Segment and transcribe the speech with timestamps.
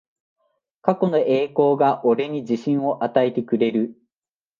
[0.81, 3.95] 過去の栄光が俺に自信を与えてくれる